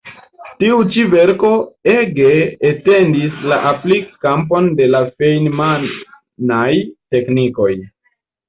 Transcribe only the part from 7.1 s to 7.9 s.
teknikoj.